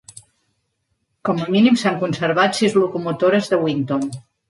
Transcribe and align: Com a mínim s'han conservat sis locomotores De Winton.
Com 1.29 1.43
a 1.45 1.47
mínim 1.57 1.79
s'han 1.83 2.01
conservat 2.07 2.61
sis 2.63 2.81
locomotores 2.83 3.55
De 3.55 3.65
Winton. 3.69 4.15